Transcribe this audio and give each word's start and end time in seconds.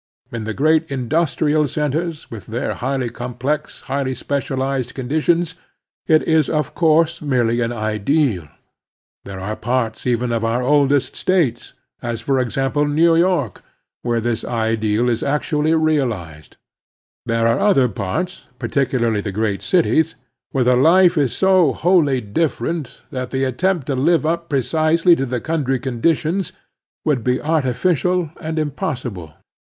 In 0.31 0.45
the 0.45 0.53
great 0.55 0.89
industrial 0.89 1.67
centers, 1.67 2.31
with 2.31 2.47
their 2.47 2.73
highly 2.73 3.11
com 3.11 3.35
plex, 3.35 3.81
highly 3.81 4.15
specialized 4.15 4.95
conditions, 4.95 5.53
it 6.07 6.23
is 6.23 6.49
of 6.49 6.73
course 6.73 7.21
merely 7.21 7.61
an 7.61 7.71
ideal. 7.71 8.47
There 9.25 9.39
are 9.39 9.55
parts 9.55 10.07
even 10.07 10.31
of 10.31 10.43
our 10.43 10.63
oldest 10.63 11.15
States, 11.15 11.73
as, 12.01 12.19
for 12.19 12.39
example, 12.39 12.87
New 12.87 13.15
York, 13.15 13.61
where 14.01 14.19
this 14.19 14.43
ideal 14.43 15.07
is 15.07 15.21
actually 15.21 15.75
realized; 15.75 16.57
there 17.27 17.45
are 17.45 17.59
other 17.59 17.87
parts, 17.87 18.47
particularly 18.57 19.21
the 19.21 19.31
great 19.31 19.61
cities, 19.61 20.15
where 20.49 20.63
the 20.63 20.75
life 20.75 21.15
is 21.15 21.37
so 21.37 21.73
wholly 21.73 22.21
different 22.21 23.03
that 23.11 23.29
the 23.29 23.43
attempt 23.43 23.85
to 23.85 23.95
live 23.95 24.25
up 24.25 24.49
precisely 24.49 25.15
to 25.15 25.27
the 25.27 25.39
country 25.39 25.77
conditions 25.77 26.53
would 27.05 27.23
be 27.23 27.39
arti 27.39 27.69
ficial 27.69 28.31
and 28.39 28.57
impossible. 28.57 29.35